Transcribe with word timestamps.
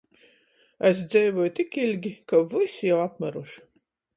Es 0.89 1.03
dzeivoju 1.11 1.51
tik 1.59 1.77
iļgi, 1.83 2.15
ka 2.33 2.41
vysi 2.55 2.91
jau 2.93 2.99
apmyruši. 3.07 3.63